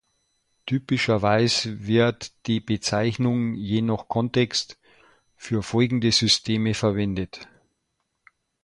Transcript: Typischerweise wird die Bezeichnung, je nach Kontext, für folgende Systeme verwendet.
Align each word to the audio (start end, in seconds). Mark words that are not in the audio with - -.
Typischerweise 0.65 1.85
wird 1.85 2.31
die 2.47 2.59
Bezeichnung, 2.59 3.53
je 3.53 3.83
nach 3.83 4.07
Kontext, 4.07 4.79
für 5.35 5.61
folgende 5.61 6.11
Systeme 6.11 6.73
verwendet. 6.73 7.47